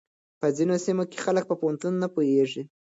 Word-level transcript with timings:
په 0.39 0.47
ځينو 0.55 0.75
سيمو 0.85 1.03
کې 1.11 1.23
خلک 1.25 1.43
په 1.47 1.55
پوهنتون 1.61 1.93
نه 2.03 2.07
پوهېږي. 2.13 2.61